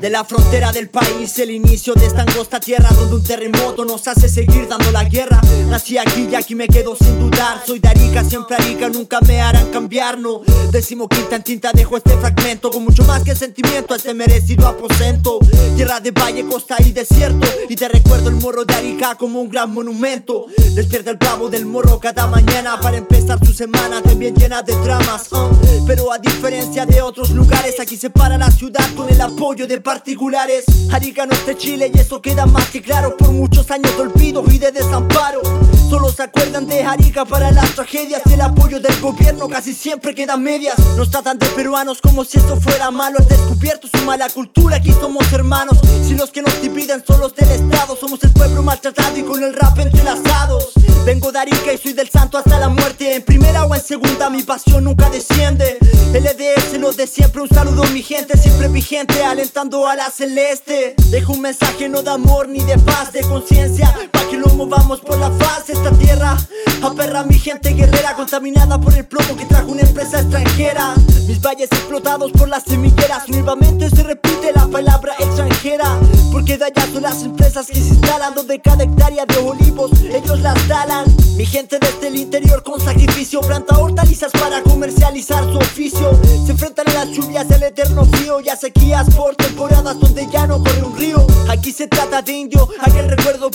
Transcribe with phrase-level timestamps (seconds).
[0.00, 4.06] De la frontera del país, el inicio de esta angosta tierra donde un terremoto nos
[4.06, 5.40] hace seguir dando la guerra.
[5.68, 7.62] Nací aquí y aquí me quedo sin dudar.
[7.66, 10.42] Soy de Arica, siempre Arica, nunca me harán cambiar, no.
[10.70, 15.38] Decimo quinta en tinta dejo este fragmento con mucho más que sentimiento este merecido aposento.
[15.74, 17.46] Tierra de valle, costa y desierto.
[17.68, 20.46] Y te recuerdo el morro de Arica como un gran monumento.
[20.74, 25.32] Despierta el pavo del morro cada mañana para empezar tu semana también llena de dramas.
[25.32, 25.86] Uh.
[25.86, 29.80] Pero a diferencia de otros lugares, aquí se para la ciudad con el apoyo de
[29.80, 30.64] particulares.
[30.92, 34.02] Arica no es de Chile y eso queda más que claro por muchos años de
[34.02, 35.40] olvido y de desamparo.
[35.88, 40.14] Solo se acuerdan de Arica para las tragedias y el apoyo del gobierno casi siempre
[40.14, 40.76] queda medias.
[40.96, 43.18] Nos tratan de peruanos como si esto fuera malo.
[43.20, 45.78] El descubierto su mala cultura, aquí somos hermanos.
[46.06, 49.42] Si los que nos dividen son los del Estado, somos el pueblo maltratado y con
[49.42, 50.18] el rap entrelazados.
[50.18, 50.27] Vengo
[51.46, 53.14] y soy del santo hasta la muerte.
[53.14, 55.78] En primera o en segunda, mi pasión nunca desciende.
[56.12, 60.94] LDS, lo de siempre, un saludo mi gente, siempre vigente, alentando a la celeste.
[61.10, 65.00] Dejo un mensaje no de amor ni de paz, de conciencia, pa' que lo movamos
[65.00, 65.70] por la faz.
[65.70, 66.36] Esta tierra
[66.82, 70.94] aperra mi gente guerrera, contaminada por el plomo que trajo una empresa extranjera.
[71.28, 73.77] Mis valles explotados por las semilleras, nuevamente
[77.00, 81.06] Las empresas que se instalan, donde cada hectárea de olivos ellos las talan.
[81.36, 86.10] Mi gente desde el interior con sacrificio planta hortalizas para comercializar su oficio.
[86.44, 90.46] Se enfrentan a las lluvias del eterno frío y a sequías por temporadas donde ya
[90.46, 91.26] no corre un río.
[91.48, 92.97] Aquí se trata de indio, recuerdo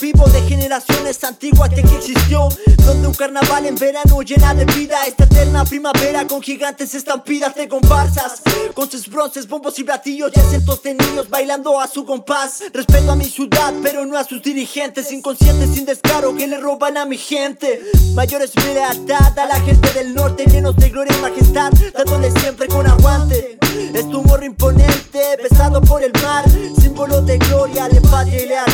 [0.04, 2.50] vivo de generaciones antiguas que existió.
[2.86, 7.70] Donde un carnaval en verano llena de vida, esta eterna primavera con gigantes estampidas de
[7.70, 8.42] comparsas.
[8.74, 12.64] Con sus bronces, bombos y platillos y acentos de niños bailando a su compás.
[12.74, 16.98] Respeto a mi ciudad, pero no a sus dirigentes, inconscientes sin descaro que le roban
[16.98, 17.82] a mi gente.
[18.14, 22.68] Mayores mi lealtad a la gente del norte, llenos de gloria y majestad, dándole siempre
[22.68, 23.58] con aguante.
[23.94, 26.44] Es tu morro imponente, pesado por el mar,
[26.82, 28.73] símbolo de gloria, de patria y lealtad.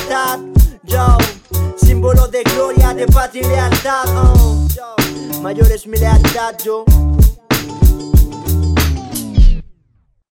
[2.31, 4.05] De gloria, de patria y lealtad.
[4.15, 4.67] Oh.
[5.42, 6.86] Mayor es mi lealtad, yo.